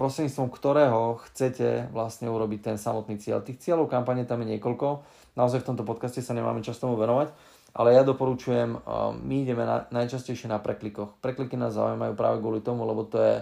[0.02, 3.46] prostredníctvom ktorého chcete vlastne urobiť ten samotný cieľ.
[3.46, 5.06] Tých cieľov kampane tam je niekoľko,
[5.38, 7.30] naozaj v tomto podcaste sa nemáme čas tomu venovať,
[7.78, 8.82] ale ja doporučujem,
[9.22, 11.16] my ideme na, najčastejšie na preklikoch.
[11.22, 13.36] Prekliky nás zaujímajú práve kvôli tomu, lebo to je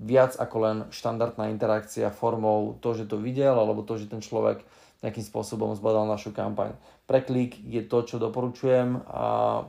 [0.00, 4.60] viac ako len štandardná interakcia formou to, že to videl, alebo to, že ten človek
[5.00, 6.76] nejakým spôsobom zbadal našu kampaň.
[7.08, 9.64] Preklik je to, čo doporučujem a,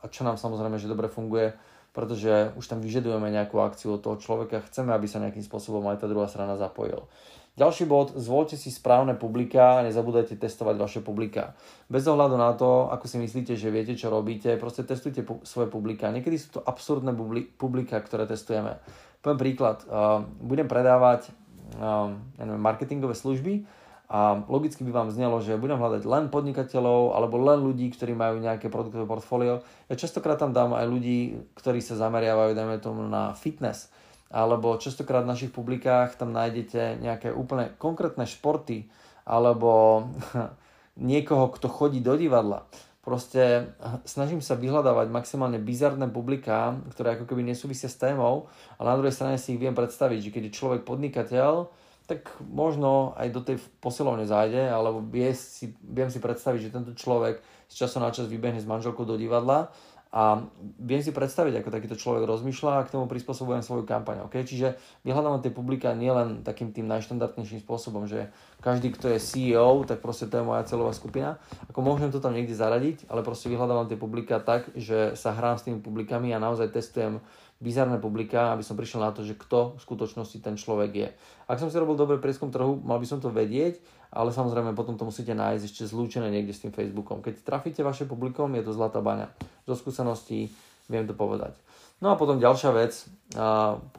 [0.00, 1.52] a čo nám samozrejme, že dobre funguje
[1.92, 6.00] pretože už tam vyžadujeme nejakú akciu od toho človeka, chceme, aby sa nejakým spôsobom aj
[6.02, 7.04] tá druhá strana zapojil.
[7.52, 11.52] Ďalší bod, zvolte si správne publika a nezabúdajte testovať vaše publika.
[11.84, 15.68] Bez ohľadu na to, ako si myslíte, že viete, čo robíte, proste testujte pu- svoje
[15.68, 16.08] publika.
[16.08, 17.12] Niekedy sú to absurdné
[17.60, 18.80] publika, ktoré testujeme.
[19.20, 21.28] Poviem príklad, uh, budem predávať
[21.76, 23.68] uh, neviem, marketingové služby,
[24.12, 28.44] a logicky by vám znelo, že budem hľadať len podnikateľov alebo len ľudí, ktorí majú
[28.44, 29.64] nejaké produktové portfólio.
[29.88, 33.88] Ja častokrát tam dám aj ľudí, ktorí sa zameriavajú, dajme tomu, na fitness.
[34.28, 38.84] Alebo častokrát v našich publikách tam nájdete nejaké úplne konkrétne športy
[39.24, 40.04] alebo
[41.00, 42.68] niekoho, kto chodí do divadla.
[43.00, 43.72] Proste
[44.04, 49.16] snažím sa vyhľadávať maximálne bizarné publiká, ktoré ako keby nesúvisia s témou, ale na druhej
[49.16, 51.66] strane si ich viem predstaviť, že keď je človek podnikateľ,
[52.06, 56.92] tak možno aj do tej posilovne zájde, alebo vie si, viem si predstaviť, že tento
[56.98, 59.72] človek z času na čas vybehne s manželkou do divadla
[60.12, 60.44] a
[60.76, 64.28] viem si predstaviť, ako takýto človek rozmýšľa a k tomu prispôsobujem svoju kampaň.
[64.28, 64.44] Okay?
[64.44, 64.76] Čiže
[65.08, 68.28] vyhľadávam tie publika nielen takým tým najštandardnejším spôsobom, že
[68.60, 71.40] každý, kto je CEO, tak proste to je moja celová skupina.
[71.72, 75.56] Ako môžem to tam niekde zaradiť, ale proste vyhľadávam tie publika tak, že sa hrám
[75.56, 77.24] s tými publikami a naozaj testujem
[77.62, 81.08] bizarné publika, aby som prišiel na to, že kto v skutočnosti ten človek je.
[81.46, 83.78] Ak som si robil dobrý prieskum trhu, mal by som to vedieť,
[84.10, 87.22] ale samozrejme potom to musíte nájsť ešte zlúčené niekde s tým Facebookom.
[87.22, 89.30] Keď trafíte vaše publikum, je to zlatá baňa.
[89.64, 90.50] Zo skúseností
[90.90, 91.54] viem to povedať.
[92.02, 92.98] No a potom ďalšia vec,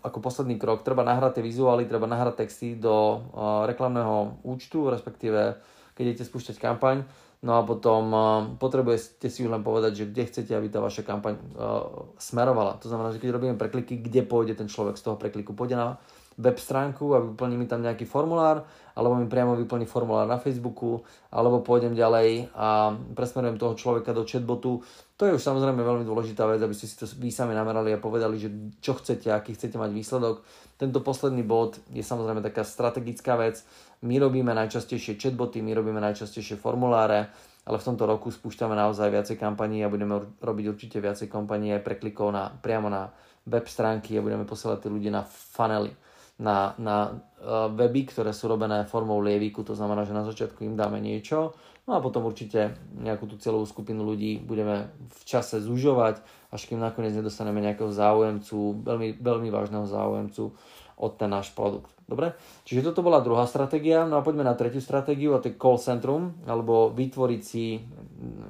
[0.04, 3.24] ako posledný krok, treba nahrať tie vizuály, treba nahrať texty do
[3.64, 5.56] reklamného účtu, respektíve
[5.96, 7.08] keď idete spúšťať kampaň,
[7.44, 8.24] No a potom uh,
[8.56, 12.80] potrebujete si už len povedať, že kde chcete, aby tá vaša kampaň uh, smerovala.
[12.80, 15.52] To znamená, že keď robíme prekliky, kde pôjde ten človek z toho prekliku.
[15.52, 16.00] Pôjde na
[16.38, 21.02] web stránku a vyplní mi tam nejaký formulár, alebo mi priamo vyplní formulár na Facebooku,
[21.30, 24.82] alebo pôjdem ďalej a presmerujem toho človeka do chatbotu.
[25.18, 28.02] To je už samozrejme veľmi dôležitá vec, aby ste si to vy sami namerali a
[28.02, 28.50] povedali, že
[28.82, 30.42] čo chcete, aký chcete mať výsledok.
[30.78, 33.62] Tento posledný bod je samozrejme taká strategická vec
[34.04, 37.32] my robíme najčastejšie chatboty, my robíme najčastejšie formuláre,
[37.64, 41.88] ale v tomto roku spúšťame naozaj viacej kampaní a budeme robiť určite viacej kampaní aj
[41.88, 43.08] preklikov na, priamo na
[43.48, 45.96] web stránky a budeme posielať tí ľudia na funnely,
[46.42, 50.74] na, na uh, weby, ktoré sú robené formou lieviku, to znamená, že na začiatku im
[50.74, 51.54] dáme niečo,
[51.86, 56.82] no a potom určite nejakú tú celú skupinu ľudí budeme v čase zužovať, až kým
[56.82, 60.54] nakoniec nedostaneme nejakého záujemcu, veľmi, veľmi vážneho záujemcu
[60.98, 61.90] o ten náš produkt.
[62.06, 62.38] Dobre?
[62.68, 64.06] Čiže toto bola druhá stratégia.
[64.06, 67.82] No a poďme na tretiu stratégiu a to je call centrum, alebo vytvoriť si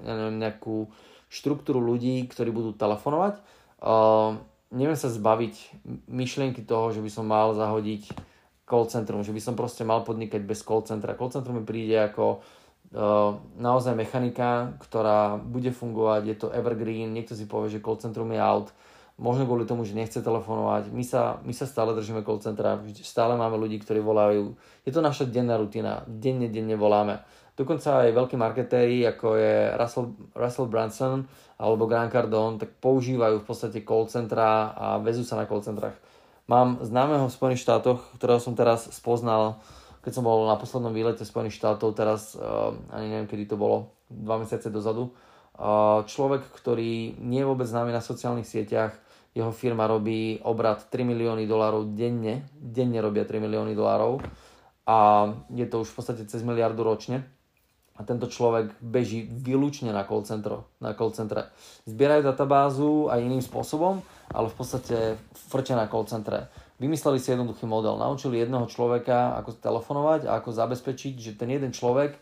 [0.03, 0.91] ja neviem, nejakú
[1.31, 3.39] štruktúru ľudí, ktorí budú telefonovať.
[3.79, 4.37] Uh,
[4.73, 8.09] neviem sa zbaviť myšlienky toho, že by som mal zahodiť
[8.65, 11.13] call centrum, že by som proste mal podnikať bez call centra.
[11.13, 17.37] Call centrum mi príde ako uh, naozaj mechanika, ktorá bude fungovať, je to evergreen, niekto
[17.37, 18.73] si povie, že call centrum je out,
[19.21, 20.89] možno kvôli tomu, že nechce telefonovať.
[20.89, 24.57] My sa, my sa stále držíme call centra, stále máme ľudí, ktorí volajú.
[24.87, 27.21] Je to naša denná rutina, denne, denne voláme.
[27.53, 31.21] Dokonca aj veľkí marketéri, ako je Russell, Russell Branson
[31.61, 35.93] alebo Grant Cardone, tak používajú v podstate call centra a vezú sa na call centrách.
[36.49, 39.61] Mám známeho v Spojených štátoch, ktorého som teraz spoznal,
[40.03, 43.95] keď som bol na poslednom výlete Spojených štátov, teraz uh, ani neviem, kedy to bolo,
[44.11, 45.13] dva mesiace dozadu.
[45.53, 48.97] Uh, človek, ktorý nie je vôbec známy na sociálnych sieťach,
[49.33, 54.21] jeho firma robí obrad 3 milióny dolárov denne, denne robia 3 milióny dolárov
[54.85, 57.25] a je to už v podstate cez miliardu ročne.
[57.93, 61.53] A tento človek beží výlučne na call, centro, na call centre.
[61.85, 64.01] Zbierajú databázu aj iným spôsobom,
[64.33, 64.97] ale v podstate
[65.49, 66.49] frčia na call centre.
[66.81, 68.01] Vymysleli si jednoduchý model.
[68.01, 72.17] Naučili jedného človeka, ako telefonovať a ako zabezpečiť, že ten jeden človek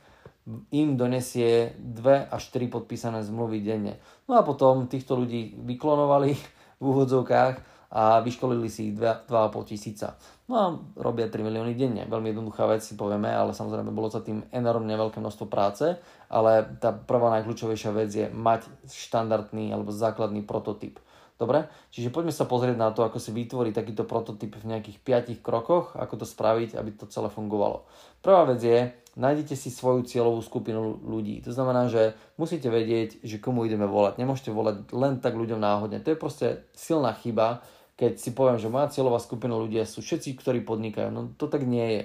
[0.75, 3.95] im donesie 2 až 4 podpísané zmluvy denne.
[4.27, 6.35] No a potom týchto ľudí vyklonovali,
[6.81, 9.27] v úvodzovkách a vyškolili si ich 2,5
[9.67, 10.15] tisíca.
[10.47, 12.07] No a robia 3 milióny denne.
[12.07, 15.99] Veľmi jednoduchá vec si povieme, ale samozrejme bolo sa tým enormne veľké množstvo práce,
[16.31, 21.03] ale tá prvá najkľúčovejšia vec je mať štandardný alebo základný prototyp.
[21.41, 21.65] Dobre?
[21.89, 25.97] Čiže poďme sa pozrieť na to, ako si vytvoriť takýto prototyp v nejakých 5 krokoch,
[25.97, 27.89] ako to spraviť, aby to celé fungovalo.
[28.21, 31.41] Prvá vec je, nájdete si svoju cieľovú skupinu ľudí.
[31.41, 34.21] To znamená, že musíte vedieť, že komu ideme volať.
[34.21, 35.97] Nemôžete volať len tak ľuďom náhodne.
[36.05, 37.65] To je proste silná chyba,
[38.01, 41.13] keď si poviem, že moja cieľová skupina ľudia sú všetci, ktorí podnikajú.
[41.13, 42.03] No to tak nie je.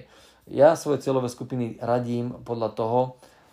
[0.52, 3.00] Ja svoje cieľové skupiny radím podľa toho,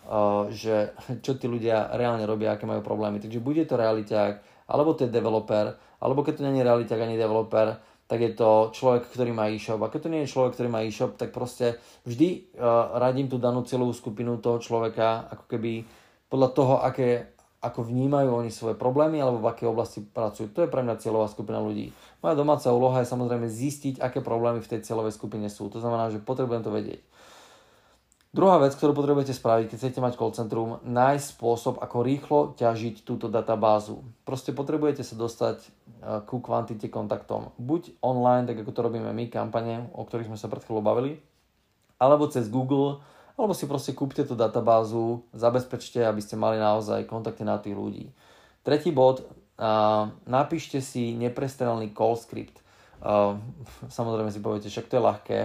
[0.04, 0.92] uh, že
[1.24, 3.16] čo tí ľudia reálne robia, aké majú problémy.
[3.16, 5.72] Takže bude to realiťák, alebo to je developer,
[6.04, 9.80] alebo keď to nie je realiťák ani developer, tak je to človek, ktorý má e-shop.
[9.80, 13.40] A keď to nie je človek, ktorý má e-shop, tak proste vždy uh, radím tú
[13.40, 15.88] danú cieľovú skupinu toho človeka, ako keby
[16.28, 17.33] podľa toho, aké,
[17.64, 20.52] ako vnímajú oni svoje problémy alebo v akej oblasti pracujú.
[20.52, 21.96] To je pre mňa cieľová skupina ľudí.
[22.20, 25.72] Moja domáca úloha je samozrejme zistiť, aké problémy v tej cieľovej skupine sú.
[25.72, 27.00] To znamená, že potrebujem to vedieť.
[28.34, 33.06] Druhá vec, ktorú potrebujete spraviť, keď chcete mať call centrum, nájsť spôsob, ako rýchlo ťažiť
[33.06, 34.02] túto databázu.
[34.26, 35.68] Proste potrebujete sa dostať e,
[36.26, 37.54] ku kvantite kontaktom.
[37.62, 41.22] Buď online, tak ako to robíme my, kampane, o ktorých sme sa pred chvíľou bavili,
[42.02, 47.42] alebo cez Google, alebo si proste kúpte tú databázu, zabezpečte, aby ste mali naozaj kontakty
[47.42, 48.14] na tých ľudí.
[48.62, 49.26] Tretí bod,
[50.26, 52.62] napíšte si neprestrelný call script.
[53.90, 55.38] Samozrejme si poviete, však to je ľahké,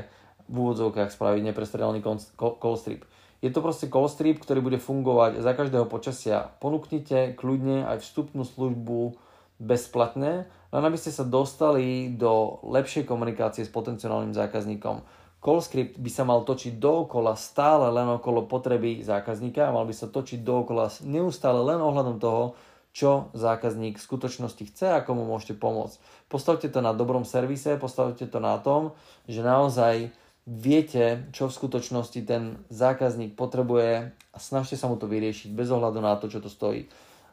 [0.50, 3.06] v úvodzovkách spraviť neprestrelný call strip.
[3.40, 6.52] Je to proste call strip, ktorý bude fungovať za každého počasia.
[6.60, 9.16] Ponúknite kľudne aj vstupnú službu
[9.60, 15.04] bezplatne, len aby ste sa dostali do lepšej komunikácie s potenciálnym zákazníkom.
[15.40, 19.96] Call script by sa mal točiť dookola stále len okolo potreby zákazníka a mal by
[19.96, 22.60] sa točiť dookola neustále len ohľadom toho,
[22.92, 25.96] čo zákazník v skutočnosti chce a komu môžete pomôcť.
[26.28, 28.92] Postavte to na dobrom servise, postavte to na tom,
[29.32, 30.12] že naozaj
[30.44, 36.04] viete, čo v skutočnosti ten zákazník potrebuje a snažte sa mu to vyriešiť bez ohľadu
[36.04, 36.90] na to, čo to stojí.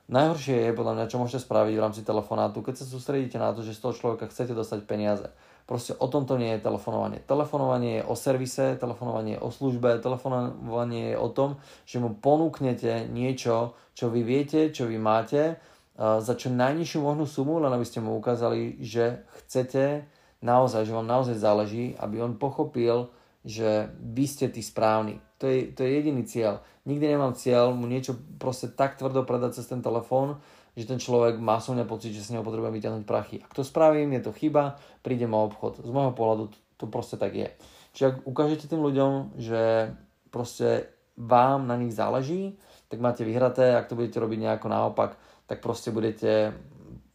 [0.06, 3.66] Najhoršie je podľa mňa, čo môžete spraviť v rámci telefonátu, keď sa sústredíte na to,
[3.66, 5.26] že z toho človeka chcete dostať peniaze.
[5.66, 7.26] Proste o tomto nie je telefonovanie.
[7.26, 13.10] Telefonovanie je o servise, telefonovanie je o službe, telefonovanie je o tom, že mu ponúknete
[13.10, 15.58] niečo, čo vy viete, čo vy máte,
[15.98, 20.06] za čo najnižšiu možnú sumu, len aby ste mu ukázali, že chcete
[20.38, 23.10] naozaj, že vám naozaj záleží, aby on pochopil,
[23.42, 25.18] že vy ste tí správni.
[25.42, 26.62] To je, to je jediný cieľ.
[26.86, 30.38] Nikdy nemám cieľ mu niečo proste tak tvrdo predať cez ten telefón,
[30.76, 33.40] že ten človek má so mňa pocit, že s neho potrebujem vyťahnuť prachy.
[33.40, 35.80] Ak to spravím, je to chyba, prídem o obchod.
[35.80, 37.48] Z môjho pohľadu to, to proste tak je.
[37.96, 39.90] Čiže ak ukážete tým ľuďom, že
[40.28, 42.60] proste vám na nich záleží,
[42.92, 45.16] tak máte vyhraté, ak to budete robiť nejako naopak,
[45.48, 46.52] tak proste budete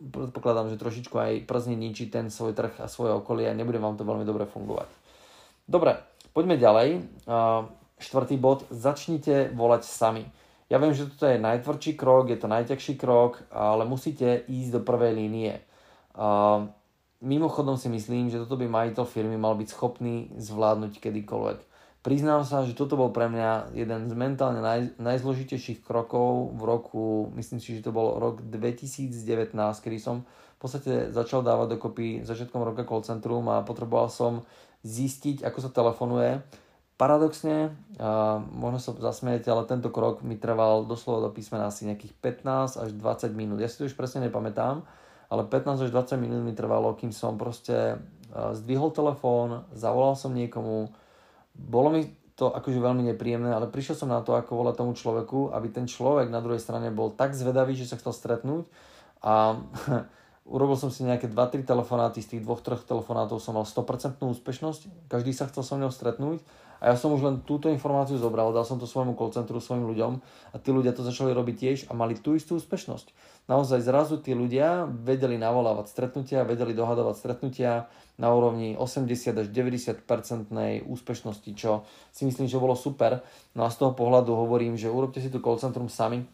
[0.02, 3.94] predpokladám, že trošičku aj przne ničí ten svoj trh a svoje okolie a nebude vám
[3.94, 4.90] to veľmi dobre fungovať.
[5.70, 6.02] Dobre,
[6.34, 6.90] poďme ďalej.
[8.02, 10.26] Štvrtý bod, začnite volať sami.
[10.72, 14.82] Ja viem, že toto je najtvrdší krok, je to najťažší krok, ale musíte ísť do
[14.88, 15.60] prvej línie.
[17.20, 21.60] Mimochodom si myslím, že toto by majiteľ firmy mal byť schopný zvládnuť kedykoľvek.
[22.02, 27.30] Priznám sa, že toto bol pre mňa jeden z mentálne naj, najzložitejších krokov v roku,
[27.38, 32.64] myslím si, že to bol rok 2019, kedy som v podstate začal dávať dokopy začiatkom
[32.64, 34.42] roka call centrum a potreboval som
[34.82, 36.42] zistiť, ako sa telefonuje.
[37.02, 42.14] Paradoxne, a možno sa zasmiete, ale tento krok mi trval doslova do písmena asi nejakých
[42.46, 43.58] 15 až 20 minút.
[43.58, 44.86] Ja si to už presne nepamätám,
[45.34, 47.98] ale 15 až 20 minút mi trvalo, kým som proste
[48.30, 50.94] zdvihol telefón, zavolal som niekomu,
[51.58, 52.06] bolo mi
[52.38, 55.90] to akože veľmi nepríjemné, ale prišiel som na to, ako volať tomu človeku, aby ten
[55.90, 58.70] človek na druhej strane bol tak zvedavý, že sa chcel stretnúť
[59.26, 59.58] a
[60.52, 65.08] urobil som si nejaké 2-3 telefonáty, z tých dvoch, troch telefonátov som mal 100% úspešnosť,
[65.08, 66.44] každý sa chcel so mnou stretnúť
[66.82, 69.86] a ja som už len túto informáciu zobral, dal som to svojmu call centru, svojim
[69.86, 70.18] ľuďom
[70.52, 73.14] a tí ľudia to začali robiť tiež a mali tú istú úspešnosť.
[73.46, 77.86] Naozaj zrazu tí ľudia vedeli navolávať stretnutia, vedeli dohadovať stretnutia
[78.18, 83.22] na úrovni 80 až 90 percentnej úspešnosti, čo si myslím, že bolo super.
[83.54, 86.26] No a z toho pohľadu hovorím, že urobte si to call centrum sami,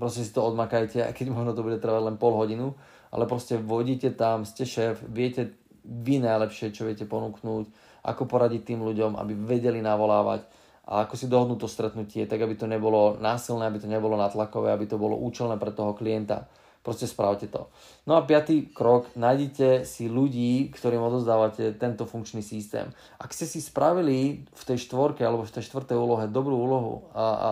[0.00, 2.72] proste si to odmakajte, a keď možno to bude trvať len pol hodinu,
[3.16, 5.56] ale proste vodíte tam, ste šéf, viete
[5.88, 7.64] vy najlepšie, čo viete ponúknuť,
[8.04, 10.44] ako poradiť tým ľuďom, aby vedeli navolávať
[10.86, 14.70] a ako si dohodnúť to stretnutie, tak aby to nebolo násilné, aby to nebolo natlakové,
[14.70, 16.46] aby to bolo účelné pre toho klienta.
[16.86, 17.66] Proste spravte to.
[18.06, 22.94] No a piatý krok, nájdite si ľudí, ktorým odozdávate tento funkčný systém.
[23.18, 27.24] Ak ste si spravili v tej štvorke alebo v tej štvrtej úlohe dobrú úlohu a,
[27.26, 27.48] a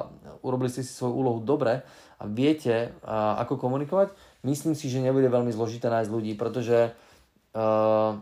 [0.46, 1.82] urobili ste si svoju úlohu dobre
[2.22, 8.12] a viete, a, ako komunikovať, myslím si, že nebude veľmi zložité nájsť ľudí, pretože uh,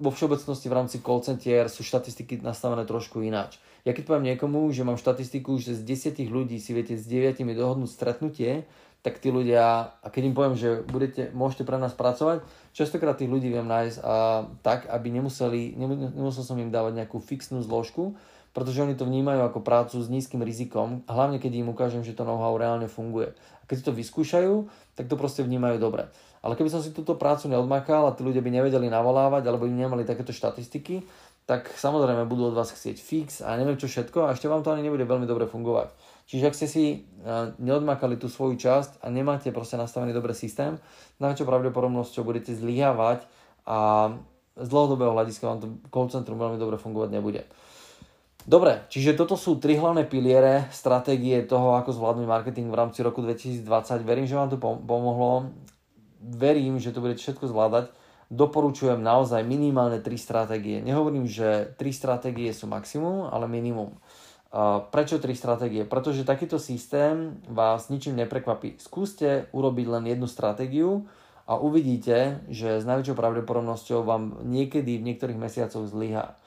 [0.00, 3.60] vo všeobecnosti v rámci call center sú štatistiky nastavené trošku ináč.
[3.84, 5.84] Ja keď poviem niekomu, že mám štatistiku, že z
[6.16, 8.64] 10 ľudí si viete s 9 dohodnúť stretnutie,
[9.00, 12.44] tak tí ľudia, a keď im poviem, že budete, môžete pre nás pracovať,
[12.76, 15.72] častokrát tých ľudí viem nájsť a tak, aby nemuseli,
[16.16, 18.12] nemusel som im dávať nejakú fixnú zložku,
[18.50, 22.26] pretože oni to vnímajú ako prácu s nízkym rizikom, hlavne keď im ukážem, že to
[22.26, 23.30] know-how reálne funguje.
[23.34, 24.54] A keď si to vyskúšajú,
[24.98, 26.10] tak to proste vnímajú dobre.
[26.40, 29.76] Ale keby som si túto prácu neodmakal a tí ľudia by nevedeli navolávať alebo by
[29.76, 31.04] nemali takéto štatistiky,
[31.44, 34.70] tak samozrejme budú od vás chcieť fix a neviem čo všetko a ešte vám to
[34.70, 35.90] ani nebude veľmi dobre fungovať.
[36.30, 36.96] Čiže ak ste si e,
[37.58, 40.78] neodmakali tú svoju časť a nemáte proste nastavený dobrý systém,
[41.18, 43.26] najväčšou pravdepodobnosťou budete zlyhávať
[43.66, 44.14] a
[44.54, 47.42] z dlhodobého hľadiska vám to call centrum veľmi dobre fungovať nebude.
[48.48, 53.20] Dobre, čiže toto sú tri hlavné piliere stratégie toho, ako zvládnuť marketing v rámci roku
[53.20, 53.66] 2020.
[54.04, 55.52] Verím, že vám to pomohlo
[56.20, 57.84] verím, že to budete všetko zvládať.
[58.30, 60.78] Doporučujem naozaj minimálne 3 stratégie.
[60.84, 63.98] Nehovorím, že 3 stratégie sú maximum, ale minimum.
[64.94, 65.82] Prečo 3 stratégie?
[65.82, 68.78] Pretože takýto systém vás ničím neprekvapí.
[68.78, 71.10] Skúste urobiť len jednu stratégiu
[71.50, 76.38] a uvidíte, že s najväčšou pravdepodobnosťou vám niekedy v niektorých mesiacoch zlyha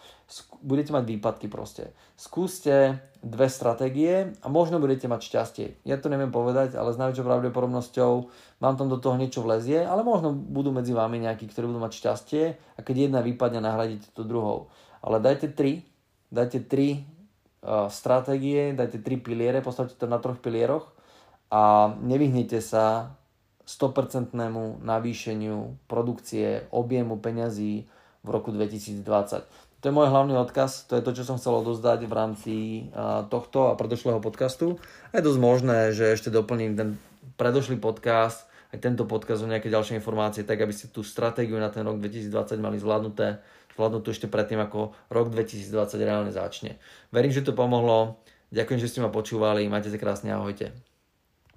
[0.64, 1.92] budete mať výpadky proste.
[2.16, 5.68] Skúste dve stratégie a možno budete mať šťastie.
[5.84, 8.12] Ja to neviem povedať, ale s najväčšou pravdepodobnosťou
[8.64, 11.94] vám tam do toho niečo vlezie, ale možno budú medzi vami nejakí, ktorí budú mať
[12.00, 14.72] šťastie a keď jedna vypadne, nahradíte to druhou.
[15.04, 15.84] Ale dajte tri,
[16.32, 20.96] dajte tri uh, stratégie, dajte tri piliere, postavte to na troch pilieroch
[21.52, 23.20] a nevyhnite sa
[23.64, 24.36] 100%
[24.84, 27.88] navýšeniu produkcie, objemu peňazí
[28.24, 29.04] v roku 2020.
[29.84, 32.56] To je môj hlavný odkaz, to je to, čo som chcel odozdať v rámci
[33.28, 34.80] tohto a predošlého podcastu.
[35.12, 36.96] A je dosť možné, že ešte doplním ten
[37.36, 41.68] predošlý podcast, aj tento podcast o nejaké ďalšie informácie, tak aby ste tú stratégiu na
[41.68, 43.44] ten rok 2020 mali zvládnuté,
[43.76, 46.80] zvládnuté ešte predtým, ako rok 2020 reálne začne.
[47.12, 48.24] Verím, že to pomohlo.
[48.56, 49.68] Ďakujem, že ste ma počúvali.
[49.68, 50.93] Majte sa krásne, ahojte.